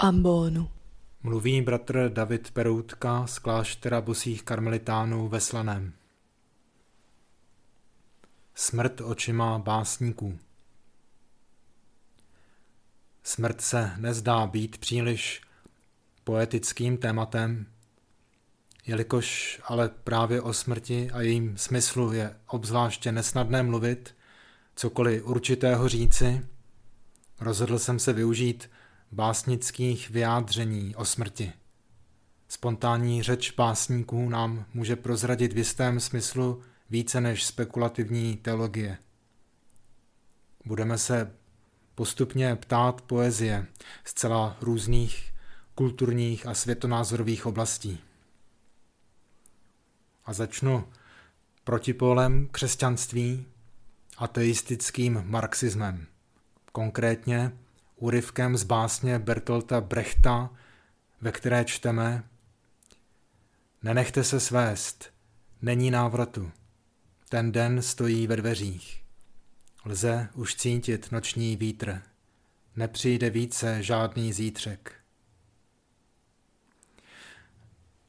ambonu. 0.00 0.68
Mluví 1.22 1.62
bratr 1.62 2.10
David 2.12 2.50
Peroutka 2.50 3.26
z 3.26 3.38
kláštera 3.38 4.00
bosých 4.00 4.42
karmelitánů 4.42 5.28
ve 5.28 5.40
Slaném. 5.40 5.92
Smrt 8.54 9.00
očima 9.00 9.58
básníků 9.58 10.38
Smrt 13.22 13.60
se 13.60 13.92
nezdá 13.96 14.46
být 14.46 14.78
příliš 14.78 15.40
poetickým 16.24 16.96
tématem, 16.96 17.66
jelikož 18.86 19.60
ale 19.64 19.88
právě 19.88 20.40
o 20.40 20.52
smrti 20.52 21.10
a 21.10 21.20
jejím 21.20 21.58
smyslu 21.58 22.12
je 22.12 22.36
obzvláště 22.46 23.12
nesnadné 23.12 23.62
mluvit, 23.62 24.14
cokoliv 24.76 25.24
určitého 25.24 25.88
říci, 25.88 26.46
rozhodl 27.40 27.78
jsem 27.78 27.98
se 27.98 28.12
využít 28.12 28.68
básnických 29.12 30.10
vyjádření 30.10 30.96
o 30.96 31.04
smrti. 31.04 31.52
Spontánní 32.48 33.22
řeč 33.22 33.50
básníků 33.50 34.28
nám 34.28 34.64
může 34.74 34.96
prozradit 34.96 35.52
v 35.52 35.58
jistém 35.58 36.00
smyslu 36.00 36.62
více 36.90 37.20
než 37.20 37.44
spekulativní 37.44 38.36
teologie. 38.36 38.98
Budeme 40.64 40.98
se 40.98 41.32
postupně 41.94 42.56
ptát 42.56 43.00
poezie 43.00 43.66
zcela 44.04 44.56
různých 44.60 45.34
kulturních 45.74 46.46
a 46.46 46.54
světonázorových 46.54 47.46
oblastí. 47.46 48.00
A 50.24 50.32
začnu 50.32 50.84
protipolem 51.64 52.48
křesťanství 52.50 53.46
ateistickým 54.18 55.22
marxismem. 55.26 56.06
Konkrétně 56.72 57.52
úryvkem 58.02 58.56
z 58.56 58.62
básně 58.62 59.18
Bertolta 59.18 59.80
Brechta, 59.80 60.50
ve 61.20 61.32
které 61.32 61.64
čteme 61.64 62.22
Nenechte 63.82 64.24
se 64.24 64.40
svést, 64.40 65.12
není 65.62 65.90
návratu. 65.90 66.50
Ten 67.28 67.52
den 67.52 67.82
stojí 67.82 68.26
ve 68.26 68.36
dveřích. 68.36 69.04
Lze 69.84 70.28
už 70.34 70.54
cítit 70.54 71.12
noční 71.12 71.56
vítr. 71.56 72.02
Nepřijde 72.76 73.30
více 73.30 73.82
žádný 73.82 74.32
zítřek. 74.32 74.94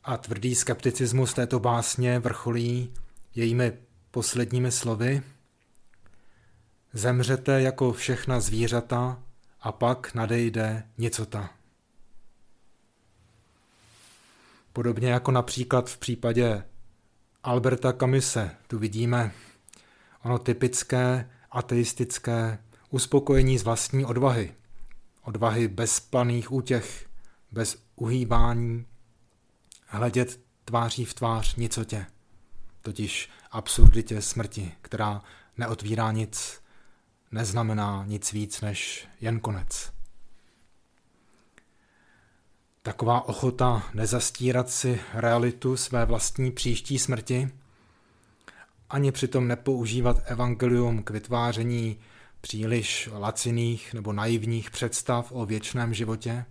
A 0.04 0.18
tvrdý 0.18 0.56
skepticismus 0.56 1.34
této 1.34 1.60
básně 1.60 2.20
vrcholí 2.20 2.94
jejími 3.36 3.74
posledními 4.12 4.72
slovy. 4.72 5.24
Zemřete 6.94 7.62
jako 7.62 7.94
všechna 7.94 8.40
zvířata 8.40 9.24
a 9.62 9.72
pak 9.72 10.14
nadejde 10.14 10.84
nicota. 10.98 11.50
Podobně 14.74 15.10
jako 15.10 15.32
například 15.32 15.90
v 15.90 15.98
případě 15.98 16.64
Alberta 17.44 17.94
Camise, 17.94 18.56
tu 18.68 18.80
vidíme 18.80 19.32
ono 20.24 20.40
typické 20.40 21.30
ateistické 21.52 22.64
uspokojení 22.90 23.58
z 23.58 23.64
vlastní 23.64 24.06
odvahy. 24.06 24.56
Odvahy 25.24 25.68
bez 25.68 26.00
planých 26.00 26.52
útěch, 26.52 27.10
bez 27.52 27.84
uhýbání, 27.96 28.86
hledět 29.86 30.40
tváří 30.66 31.06
v 31.06 31.14
tvář 31.14 31.56
nicotě, 31.56 32.06
totiž 32.82 33.30
absurditě 33.52 34.22
smrti, 34.22 34.72
která 34.82 35.22
neotvírá 35.58 36.12
nic, 36.12 36.62
neznamená 37.32 38.04
nic 38.08 38.34
víc 38.34 38.62
než 38.62 39.08
jen 39.22 39.40
konec. 39.40 39.92
Taková 42.82 43.28
ochota 43.28 43.84
nezastírat 43.94 44.70
si 44.70 45.02
realitu 45.14 45.78
své 45.78 46.06
vlastní 46.06 46.52
příští 46.52 47.00
smrti, 47.00 47.50
ani 48.90 49.12
přitom 49.12 49.48
nepoužívat 49.48 50.18
evangelium 50.26 51.04
k 51.04 51.10
vytváření 51.10 52.00
příliš 52.42 53.10
laciných 53.14 53.94
nebo 53.94 54.14
naivních 54.14 54.72
představ 54.72 55.32
o 55.32 55.46
věčném 55.46 55.94
životě, 55.94 56.46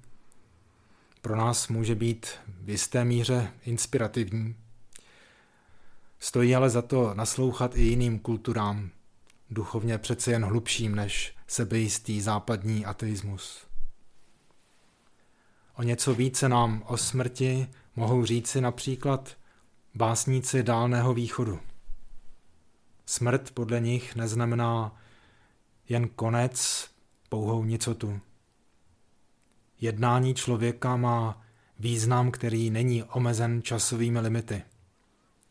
pro 1.23 1.37
nás 1.37 1.69
může 1.69 1.95
být 1.95 2.27
v 2.47 2.71
jisté 2.71 3.05
míře 3.05 3.53
inspirativní. 3.65 4.57
Stojí 6.19 6.55
ale 6.55 6.71
za 6.71 6.83
to 6.83 7.15
naslouchat 7.15 7.77
i 7.77 7.83
jiným 7.83 8.19
kulturám, 8.19 8.91
duchovně 9.50 9.99
přece 9.99 10.31
jen 10.31 10.44
hlubším 10.44 10.94
než 10.94 11.34
sebejistý 11.47 12.21
západní 12.21 12.84
ateismus. 12.84 13.66
O 15.77 15.83
něco 15.83 16.15
více 16.15 16.49
nám 16.49 16.83
o 16.87 16.97
smrti 16.97 17.69
mohou 17.97 18.25
říci 18.25 18.61
například 18.61 19.37
básníci 19.94 20.62
Dálného 20.62 21.15
východu. 21.15 21.61
Smrt 23.06 23.50
podle 23.50 23.81
nich 23.81 24.16
neznamená 24.16 24.97
jen 25.88 26.09
konec, 26.09 26.91
pouhou 27.28 27.65
nicotu. 27.65 28.21
Jednání 29.81 30.34
člověka 30.34 30.97
má 30.97 31.43
význam, 31.78 32.31
který 32.31 32.71
není 32.71 33.05
omezen 33.05 33.62
časovými 33.62 34.21
limity. 34.21 34.62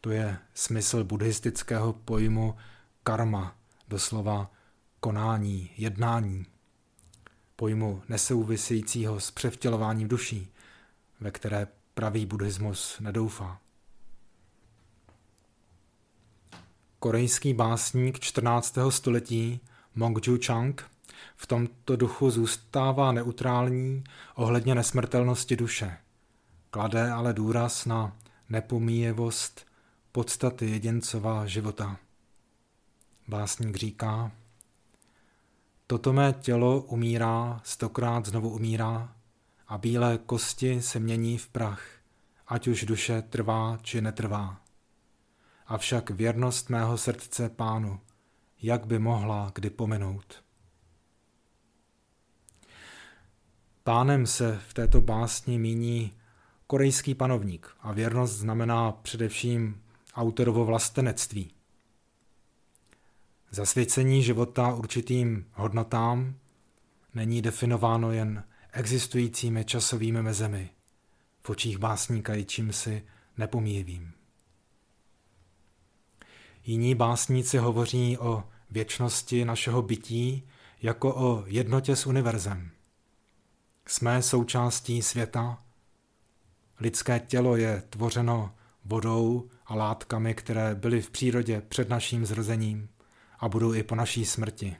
To 0.01 0.09
je 0.11 0.37
smysl 0.53 1.03
buddhistického 1.03 1.93
pojmu 1.93 2.55
karma, 3.03 3.58
doslova 3.89 4.51
konání, 4.99 5.69
jednání, 5.77 6.45
pojmu 7.55 8.01
nesouvisejícího 8.09 9.19
s 9.19 9.31
převtělováním 9.31 10.07
duší, 10.07 10.51
ve 11.19 11.31
které 11.31 11.67
pravý 11.93 12.25
buddhismus 12.25 12.99
nedoufá. 12.99 13.59
Korejský 16.99 17.53
básník 17.53 18.19
14. 18.19 18.77
století 18.89 19.59
Mongju 19.95 20.39
Chang 20.45 20.83
v 21.35 21.47
tomto 21.47 21.95
duchu 21.95 22.29
zůstává 22.31 23.11
neutrální 23.11 24.03
ohledně 24.35 24.75
nesmrtelnosti 24.75 25.55
duše. 25.55 25.97
Klade 26.69 27.11
ale 27.11 27.33
důraz 27.33 27.85
na 27.85 28.17
nepomíjevost 28.49 29.65
podstaty 30.11 30.69
jedincova 30.69 31.45
života. 31.45 31.97
Básník 33.29 33.75
říká, 33.75 34.31
toto 35.87 36.13
mé 36.13 36.33
tělo 36.33 36.81
umírá, 36.81 37.61
stokrát 37.63 38.25
znovu 38.25 38.49
umírá 38.49 39.15
a 39.67 39.77
bílé 39.77 40.17
kosti 40.17 40.81
se 40.81 40.99
mění 40.99 41.37
v 41.37 41.47
prach, 41.47 41.83
ať 42.47 42.67
už 42.67 42.85
duše 42.85 43.21
trvá 43.21 43.77
či 43.81 44.01
netrvá. 44.01 44.61
Avšak 45.67 46.09
věrnost 46.09 46.69
mého 46.69 46.97
srdce 46.97 47.49
pánu, 47.49 47.99
jak 48.61 48.85
by 48.85 48.99
mohla 48.99 49.51
kdy 49.55 49.69
pominout. 49.69 50.43
Pánem 53.83 54.27
se 54.27 54.59
v 54.67 54.73
této 54.73 55.01
básni 55.01 55.59
míní 55.59 56.13
korejský 56.67 57.15
panovník 57.15 57.67
a 57.79 57.93
věrnost 57.93 58.33
znamená 58.33 58.91
především 58.91 59.83
autorovo 60.15 60.65
vlastenectví. 60.65 61.58
Zasvěcení 63.51 64.23
života 64.23 64.73
určitým 64.73 65.45
hodnotám 65.53 66.35
není 67.13 67.41
definováno 67.41 68.11
jen 68.11 68.43
existujícími 68.71 69.65
časovými 69.65 70.21
mezemi, 70.21 70.69
v 71.41 71.49
očích 71.49 71.77
básníka 71.77 72.35
i 72.35 72.45
čímsi 72.45 73.03
nepomíjivým. 73.37 74.11
Jiní 76.65 76.95
básníci 76.95 77.57
hovoří 77.57 78.17
o 78.17 78.43
věčnosti 78.71 79.45
našeho 79.45 79.81
bytí 79.81 80.47
jako 80.81 81.15
o 81.15 81.43
jednotě 81.47 81.95
s 81.95 82.07
univerzem. 82.07 82.71
Jsme 83.85 84.21
součástí 84.21 85.01
světa. 85.01 85.63
Lidské 86.79 87.19
tělo 87.19 87.55
je 87.55 87.83
tvořeno 87.89 88.55
vodou 88.85 89.49
a 89.65 89.75
látkami, 89.75 90.33
které 90.33 90.75
byly 90.75 91.01
v 91.01 91.09
přírodě 91.09 91.61
před 91.61 91.89
naším 91.89 92.25
zrozením 92.25 92.89
a 93.39 93.49
budou 93.49 93.73
i 93.73 93.83
po 93.83 93.95
naší 93.95 94.25
smrti. 94.25 94.75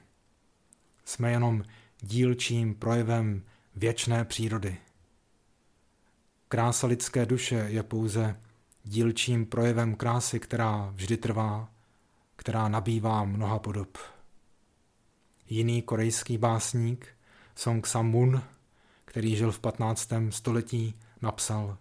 Jsme 1.04 1.30
jenom 1.30 1.64
dílčím 2.00 2.74
projevem 2.74 3.42
věčné 3.76 4.24
přírody. 4.24 4.76
Krása 6.48 6.86
lidské 6.86 7.26
duše 7.26 7.54
je 7.54 7.82
pouze 7.82 8.40
dílčím 8.84 9.46
projevem 9.46 9.94
krásy, 9.94 10.40
která 10.40 10.90
vždy 10.94 11.16
trvá, 11.16 11.68
která 12.36 12.68
nabývá 12.68 13.24
mnoha 13.24 13.58
podob. 13.58 13.98
Jiný 15.48 15.82
korejský 15.82 16.38
básník, 16.38 17.08
Song 17.54 17.86
Sam-mun, 17.86 18.42
který 19.04 19.36
žil 19.36 19.52
v 19.52 19.58
15. 19.58 20.10
století, 20.30 20.94
napsal 21.22 21.78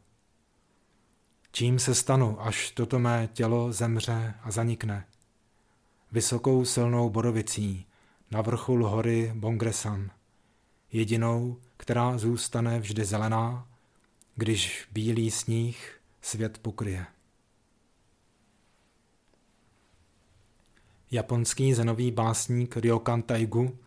Čím 1.52 1.80
se 1.80 1.96
stanu, 1.96 2.42
až 2.42 2.72
toto 2.72 3.00
mé 3.00 3.30
tělo 3.34 3.74
zemře 3.74 4.34
a 4.44 4.52
zanikne? 4.52 5.06
Vysokou 6.12 6.66
silnou 6.66 7.10
borovicí 7.10 7.86
na 8.32 8.42
vrchol 8.42 8.88
hory 8.88 9.32
Bongresan, 9.36 10.12
jedinou, 10.92 11.58
která 11.78 12.18
zůstane 12.18 12.80
vždy 12.80 13.06
zelená, 13.06 13.68
když 14.36 14.88
bílý 14.92 15.32
sníh 15.32 16.02
svět 16.22 16.58
pokryje. 16.58 17.06
Japonský 21.12 21.74
zenový 21.74 22.12
básník 22.12 22.78
Ryokan 22.78 23.22
Taigu, 23.22 23.78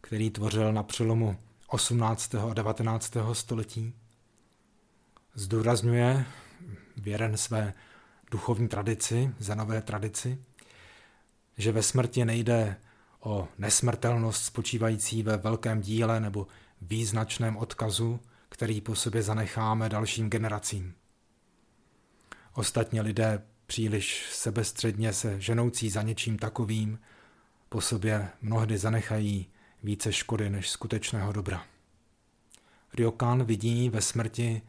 který 0.00 0.30
tvořil 0.30 0.72
na 0.72 0.82
přelomu 0.82 1.36
18. 1.66 2.34
a 2.34 2.54
19. 2.54 3.16
století, 3.32 3.94
zdůrazňuje 5.34 6.24
věren 6.96 7.36
své 7.36 7.74
duchovní 8.30 8.68
tradici, 8.68 9.34
zenové 9.38 9.82
tradici, 9.82 10.38
že 11.58 11.72
ve 11.72 11.82
smrti 11.82 12.24
nejde 12.24 12.76
o 13.20 13.48
nesmrtelnost 13.58 14.44
spočívající 14.44 15.22
ve 15.22 15.36
velkém 15.36 15.80
díle 15.80 16.20
nebo 16.20 16.46
význačném 16.82 17.56
odkazu, 17.56 18.20
který 18.48 18.80
po 18.80 18.94
sobě 18.94 19.22
zanecháme 19.22 19.88
dalším 19.88 20.30
generacím. 20.30 20.94
Ostatně 22.54 23.00
lidé 23.00 23.42
příliš 23.66 24.28
sebestředně 24.32 25.12
se 25.12 25.40
ženoucí 25.40 25.90
za 25.90 26.02
něčím 26.02 26.38
takovým 26.38 26.98
po 27.68 27.80
sobě 27.80 28.28
mnohdy 28.42 28.78
zanechají 28.78 29.46
více 29.82 30.12
škody 30.12 30.50
než 30.50 30.70
skutečného 30.70 31.32
dobra. 31.32 31.64
Ryokan 32.94 33.44
vidí 33.44 33.88
ve 33.88 34.00
smrti 34.00 34.62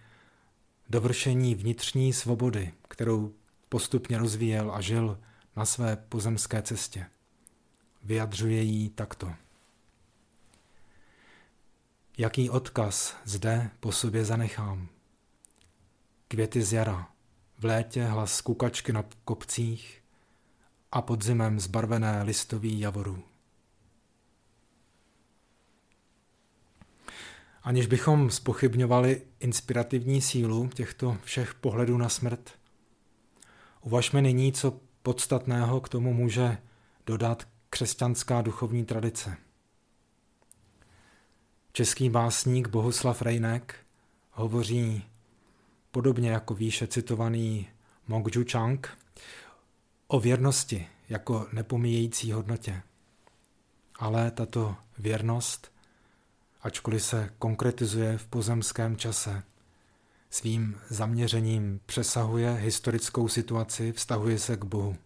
dovršení 0.89 1.55
vnitřní 1.55 2.13
svobody, 2.13 2.73
kterou 2.87 3.33
postupně 3.69 4.17
rozvíjel 4.17 4.71
a 4.71 4.81
žil 4.81 5.19
na 5.59 5.65
své 5.65 5.95
pozemské 5.95 6.61
cestě. 6.61 7.05
Vyjadřuje 8.03 8.61
jí 8.61 8.89
takto. 8.89 9.33
Jaký 12.17 12.49
odkaz 12.49 13.15
zde 13.25 13.69
po 13.79 13.91
sobě 13.91 14.25
zanechám? 14.25 14.87
Květy 16.27 16.61
z 16.61 16.73
jara, 16.73 17.09
v 17.57 17.65
létě 17.65 18.05
hlas 18.05 18.41
kukačky 18.41 18.93
na 18.93 19.03
kopcích 19.25 20.03
a 20.91 21.01
podzimem 21.01 21.59
zbarvené 21.59 22.23
listový 22.23 22.79
javorů. 22.79 23.23
Aniž 27.63 27.87
bychom 27.87 28.29
spochybňovali 28.29 29.21
inspirativní 29.39 30.21
sílu 30.21 30.67
těchto 30.67 31.17
všech 31.23 31.53
pohledů 31.53 31.97
na 31.97 32.09
smrt, 32.09 32.51
uvažme 33.81 34.21
nyní, 34.21 34.53
co 34.53 34.88
podstatného 35.03 35.81
k 35.81 35.89
tomu 35.89 36.13
může 36.13 36.57
dodat 37.05 37.47
křesťanská 37.69 38.41
duchovní 38.41 38.85
tradice. 38.85 39.37
Český 41.71 42.09
básník 42.09 42.67
Bohuslav 42.67 43.21
Rejnek 43.21 43.75
hovoří 44.31 45.03
podobně 45.91 46.31
jako 46.31 46.53
výše 46.53 46.87
citovaný 46.87 47.67
Mokju 48.07 48.45
Chang 48.51 48.97
o 50.07 50.19
věrnosti 50.19 50.87
jako 51.09 51.47
nepomíjející 51.53 52.31
hodnotě. 52.31 52.81
Ale 53.99 54.31
tato 54.31 54.75
věrnost, 54.97 55.71
ačkoliv 56.61 57.03
se 57.03 57.29
konkretizuje 57.39 58.17
v 58.17 58.27
pozemském 58.27 58.97
čase, 58.97 59.43
svým 60.29 60.79
zaměřením 60.89 61.79
přesahuje 61.85 62.53
historickou 62.53 63.27
situaci, 63.27 63.91
vztahuje 63.91 64.39
se 64.39 64.57
k 64.57 64.65
Bohu. 64.65 64.97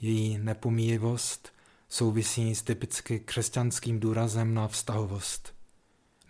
Její 0.00 0.38
nepomíjivost 0.38 1.52
souvisí 1.88 2.54
s 2.54 2.62
typicky 2.62 3.20
křesťanským 3.20 4.00
důrazem 4.00 4.54
na 4.54 4.68
vztahovost. 4.68 5.54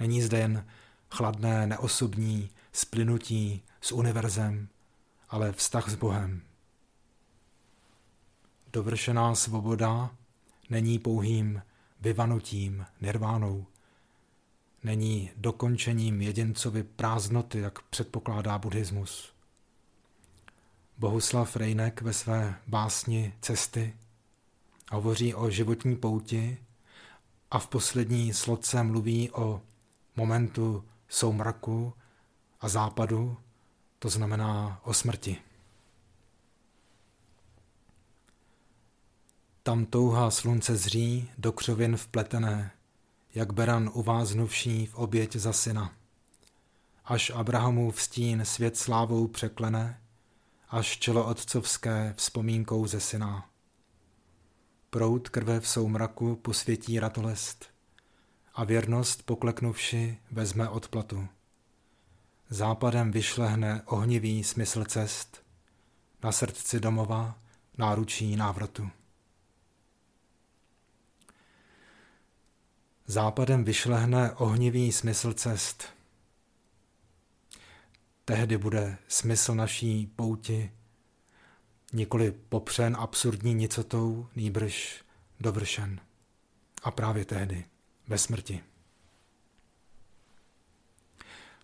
Není 0.01 0.23
zde 0.23 0.39
jen 0.39 0.67
chladné, 1.11 1.67
neosobní 1.67 2.51
splynutí 2.73 3.63
s 3.81 3.93
univerzem, 3.93 4.69
ale 5.29 5.53
vztah 5.53 5.89
s 5.89 5.95
Bohem. 5.95 6.43
Dovršená 8.73 9.35
svoboda 9.35 10.11
není 10.71 10.99
pouhým 10.99 11.63
vyvanutím, 12.01 12.87
nirvánou. 13.01 13.67
Není 14.85 15.31
dokončením 15.37 16.23
jedincovy 16.23 16.83
prázdnoty, 16.83 17.59
jak 17.59 17.83
předpokládá 17.83 18.59
buddhismus. 18.59 19.33
Bohuslav 20.99 21.57
Rejnek 21.57 22.03
ve 22.03 22.13
své 22.13 22.55
básni 22.67 23.35
Cesty 23.41 23.97
hovoří 24.93 25.35
o 25.35 25.51
životní 25.51 25.97
pouti 25.97 26.59
a 27.51 27.59
v 27.59 27.69
poslední 27.69 28.35
slodce 28.35 28.83
mluví 28.83 29.31
o 29.31 29.63
momentu 30.17 30.85
soumraku 31.09 31.95
a 32.61 32.69
západu, 32.69 33.37
to 33.99 34.09
znamená 34.09 34.81
o 34.85 34.95
smrti. 34.95 35.37
Tam 39.63 39.87
touha 39.87 40.31
slunce 40.31 40.77
zří 40.77 41.31
do 41.39 41.53
křovin 41.53 41.97
vpletené, 41.97 42.71
jak 43.35 43.53
beran 43.53 43.91
uváznuvší 43.95 44.87
v 44.87 44.95
oběť 44.95 45.37
za 45.37 45.53
syna. 45.53 45.93
Až 47.05 47.31
Abrahamův 47.31 48.03
stín 48.03 48.45
svět 48.45 48.77
slávou 48.77 49.29
překlene, 49.29 50.01
až 50.69 50.99
čelo 50.99 51.27
otcovské 51.27 52.15
vzpomínkou 52.17 52.87
ze 52.87 53.01
syna. 53.01 53.49
Prout 54.91 55.29
krve 55.29 55.61
v 55.61 55.69
soumraku 55.69 56.37
posvětí 56.37 57.01
ratolest 57.01 57.67
a 58.55 58.65
věrnost 58.65 59.23
pokleknuvši 59.23 60.19
vezme 60.31 60.69
odplatu. 60.69 61.29
Západem 62.51 63.11
vyšlehne 63.11 63.83
ohnivý 63.87 64.45
smysl 64.45 64.85
cest, 64.85 65.43
na 66.23 66.33
srdci 66.33 66.81
domova 66.81 67.39
náručí 67.79 68.37
návratu. 68.37 68.91
Západem 73.13 73.65
vyšlehne 73.65 74.33
ohnivý 74.33 74.93
smysl 74.93 75.33
cest. 75.33 75.85
Tehdy 78.25 78.59
bude 78.59 78.99
smysl 79.09 79.55
naší 79.55 80.07
pouti 80.07 80.73
nikoli 81.93 82.33
popřen 82.49 82.97
absurdní 82.99 83.55
nicotou, 83.55 84.29
nýbrž 84.37 85.05
dovršen. 85.41 86.01
A 86.83 86.91
právě 86.91 87.25
tehdy, 87.25 87.65
ve 88.09 88.19
smrti. 88.19 88.63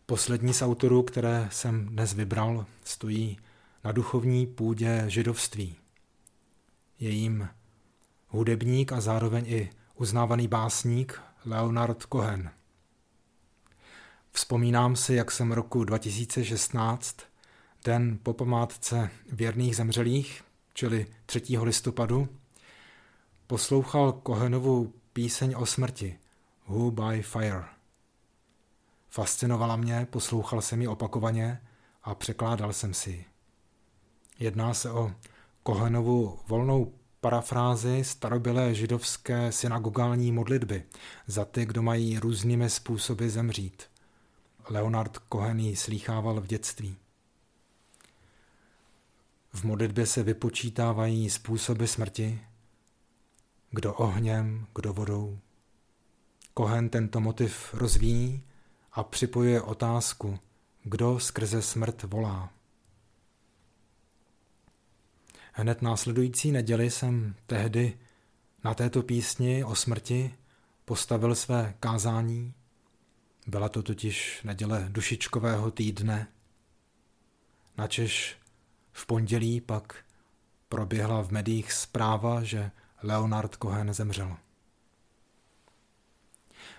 Poslední 0.07 0.55
z 0.55 0.63
autorů, 0.63 1.03
které 1.03 1.49
jsem 1.53 1.87
dnes 1.87 2.13
vybral, 2.13 2.67
stojí 2.85 3.39
na 3.85 3.93
duchovní 3.93 4.47
půdě 4.47 5.05
židovství. 5.07 5.77
Je 6.99 7.11
jim 7.11 7.49
hudebník 8.27 8.93
a 8.93 9.01
zároveň 9.01 9.45
i 9.47 9.71
uznávaný 9.95 10.49
básník 10.49 11.28
Leonard 11.45 12.03
Cohen. 12.13 12.51
Vzpomínám 14.33 14.97
si, 14.97 15.15
jak 15.15 15.31
jsem 15.31 15.53
roku 15.53 15.85
2016, 15.85 17.17
den 17.85 18.19
po 18.23 18.33
památce 18.33 19.11
věrných 19.33 19.77
zemřelých, 19.77 20.45
čili 20.75 21.07
3. 21.27 21.43
listopadu, 21.63 22.29
poslouchal 23.47 24.13
Kohenovu 24.13 24.93
píseň 25.13 25.55
o 25.57 25.67
smrti 25.67 26.19
Who 26.67 26.91
by 26.91 27.23
Fire– 27.23 27.65
Fascinovala 29.11 29.77
mě, 29.77 30.07
poslouchal 30.11 30.61
jsem 30.61 30.81
ji 30.81 30.89
opakovaně 30.89 31.63
a 32.03 32.15
překládal 32.15 32.73
jsem 32.73 32.95
si. 32.95 33.25
Jedná 34.39 34.75
se 34.75 34.91
o 34.91 35.13
Kohenovu 35.63 36.39
volnou 36.47 36.93
parafrázi 37.21 38.05
starobylé 38.05 38.75
židovské 38.75 39.53
synagogální 39.53 40.33
modlitby 40.33 40.83
za 41.27 41.45
ty, 41.45 41.67
kdo 41.67 41.83
mají 41.83 42.19
různými 42.19 42.71
způsoby 42.71 43.29
zemřít. 43.29 43.83
Leonard 44.69 45.19
Cohen 45.33 45.61
ji 45.61 45.77
slýchával 45.77 46.41
v 46.41 46.47
dětství. 46.47 46.97
V 49.53 49.65
modlitbě 49.65 50.07
se 50.07 50.23
vypočítávají 50.23 51.31
způsoby 51.31 51.85
smrti, 51.85 52.41
kdo 53.71 53.95
ohněm, 53.95 54.67
kdo 54.75 54.93
vodou. 54.93 55.39
Kohen 56.55 56.89
tento 56.89 57.21
motiv 57.21 57.75
rozvíjí 57.75 58.43
a 58.93 59.03
připojuje 59.03 59.63
otázku, 59.63 60.39
kdo 60.83 61.21
skrze 61.21 61.63
smrt 61.63 62.03
volá. 62.03 62.58
Hned 65.53 65.83
následující 65.83 66.53
neděli 66.53 66.91
jsem 66.91 67.35
tehdy 67.47 67.99
na 68.65 68.75
této 68.75 69.03
písni 69.03 69.65
o 69.65 69.75
smrti 69.75 70.35
postavil 70.85 71.35
své 71.35 71.75
kázání. 71.81 72.55
Byla 73.47 73.69
to 73.69 73.83
totiž 73.83 74.43
neděle 74.45 74.87
dušičkového 74.89 75.71
týdne. 75.71 76.29
Načež 77.79 78.37
v 78.93 79.07
pondělí 79.07 79.61
pak 79.61 80.05
proběhla 80.69 81.23
v 81.23 81.31
médiích 81.31 81.73
zpráva, 81.73 82.43
že 82.43 82.71
Leonard 83.03 83.57
Cohen 83.63 83.95
zemřel. 83.95 84.37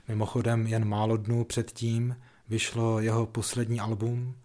Mimochodem 0.08 0.68
jen 0.68 0.86
málo 0.86 1.18
dnů 1.18 1.44
předtím 1.44 2.18
vyšlo 2.48 3.00
jeho 3.00 3.26
poslední 3.26 3.80
album 3.80 4.36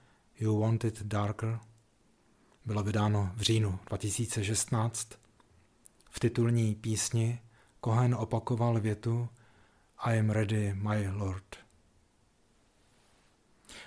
You 0.41 0.61
Want 0.61 0.85
It 0.85 1.03
Darker. 1.03 1.59
Bylo 2.67 2.83
vydáno 2.83 3.33
v 3.35 3.41
říjnu 3.41 3.79
2016. 3.87 5.09
V 6.11 6.21
titulní 6.21 6.75
písni 6.75 7.41
Cohen 7.85 8.15
opakoval 8.15 8.81
větu 8.81 9.29
I 9.99 10.19
am 10.19 10.31
ready, 10.31 10.75
my 10.75 11.11
lord. 11.11 11.57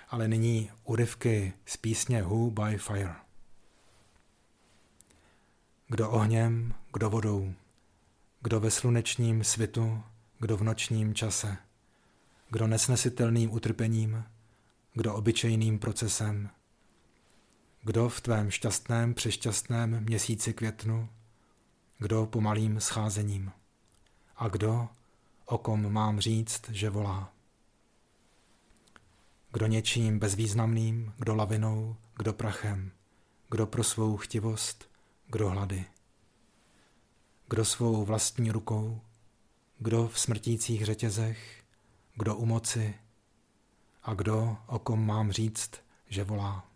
Ale 0.08 0.28
nyní 0.28 0.70
úryvky 0.84 1.52
z 1.66 1.76
písně 1.76 2.22
Who 2.22 2.50
by 2.50 2.78
Fire. 2.78 3.14
Kdo 5.88 6.10
ohněm, 6.10 6.74
kdo 6.92 7.10
vodou, 7.10 7.54
kdo 8.40 8.60
ve 8.60 8.70
slunečním 8.70 9.44
svitu, 9.44 10.02
kdo 10.38 10.56
v 10.56 10.62
nočním 10.62 11.14
čase, 11.14 11.56
kdo 12.50 12.66
nesnesitelným 12.66 13.52
utrpením, 13.52 14.24
kdo 14.94 15.14
obyčejným 15.14 15.78
procesem, 15.78 16.50
kdo 17.88 18.08
v 18.08 18.20
tvém 18.20 18.50
šťastném 18.50 19.14
přešťastném 19.14 20.04
měsíci 20.04 20.52
květnu, 20.52 21.08
kdo 21.98 22.26
pomalým 22.26 22.80
scházením 22.80 23.52
a 24.36 24.48
kdo, 24.48 24.88
o 25.44 25.58
kom 25.58 25.92
mám 25.92 26.20
říct, 26.20 26.68
že 26.68 26.90
volá. 26.90 27.32
Kdo 29.52 29.66
něčím 29.66 30.18
bezvýznamným, 30.18 31.12
kdo 31.16 31.34
lavinou, 31.34 31.96
kdo 32.16 32.32
prachem, 32.32 32.92
kdo 33.50 33.66
pro 33.66 33.84
svou 33.84 34.16
chtivost, 34.16 34.90
kdo 35.26 35.48
hlady. 35.48 35.84
Kdo 37.48 37.64
svou 37.64 38.04
vlastní 38.04 38.50
rukou, 38.50 39.00
kdo 39.78 40.08
v 40.08 40.20
smrtících 40.20 40.84
řetězech, 40.84 41.64
kdo 42.14 42.36
u 42.36 42.46
moci 42.46 42.94
a 44.02 44.14
kdo, 44.14 44.56
o 44.66 44.78
kom 44.78 45.06
mám 45.06 45.32
říct, 45.32 45.70
že 46.08 46.24
volá. 46.24 46.67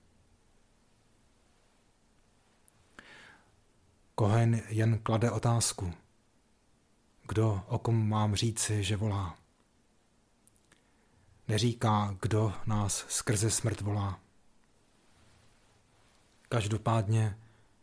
Kohen 4.14 4.62
jen 4.68 4.98
klade 4.98 5.30
otázku. 5.30 5.94
Kdo, 7.28 7.62
o 7.68 7.78
kom 7.78 8.08
mám 8.08 8.34
říci, 8.34 8.84
že 8.84 8.96
volá? 8.96 9.38
Neříká, 11.48 12.16
kdo 12.22 12.54
nás 12.66 13.04
skrze 13.08 13.50
smrt 13.50 13.80
volá. 13.80 14.20
Každopádně 16.48 17.38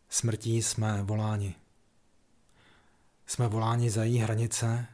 smrtí 0.08 0.62
jsme 0.62 1.02
voláni. 1.02 1.54
Jsme 3.26 3.48
voláni 3.48 3.90
za 3.90 4.04
její 4.04 4.18
hranice, 4.18 4.86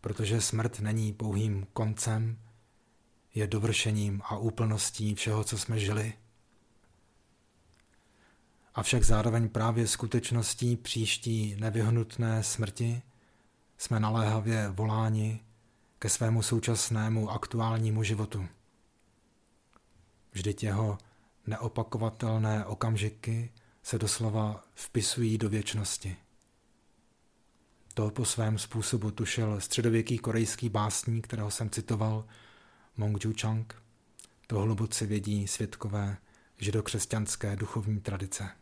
protože 0.00 0.40
smrt 0.40 0.80
není 0.80 1.12
pouhým 1.12 1.66
koncem, 1.72 2.38
je 3.34 3.46
dovršením 3.46 4.22
a 4.24 4.36
úplností 4.36 5.14
všeho, 5.14 5.44
co 5.44 5.58
jsme 5.58 5.78
žili. 5.78 6.14
Avšak 8.74 9.04
zároveň 9.04 9.48
právě 9.48 9.86
skutečností 9.86 10.76
příští 10.76 11.56
nevyhnutné 11.60 12.42
smrti 12.42 13.02
jsme 13.78 14.00
naléhavě 14.00 14.68
voláni 14.68 15.40
ke 15.98 16.08
svému 16.08 16.42
současnému 16.42 17.30
aktuálnímu 17.30 18.02
životu. 18.02 18.48
Vždyť 20.32 20.62
jeho 20.62 20.98
neopakovatelné 21.46 22.64
okamžiky 22.64 23.52
se 23.82 23.98
doslova 23.98 24.64
vpisují 24.74 25.38
do 25.38 25.48
věčnosti. 25.48 26.16
To 27.94 28.10
po 28.10 28.24
svém 28.24 28.58
způsobu 28.58 29.10
tušil 29.10 29.60
středověký 29.60 30.18
korejský 30.18 30.68
básník, 30.68 31.26
kterého 31.26 31.50
jsem 31.50 31.70
citoval, 31.70 32.24
Mong 32.96 33.24
Ju 33.24 33.32
Chang. 33.40 33.74
To 34.46 34.58
hluboce 34.58 35.06
vědí 35.06 35.48
světkové 35.48 36.16
židokřesťanské 36.58 37.56
duchovní 37.56 38.00
tradice. 38.00 38.61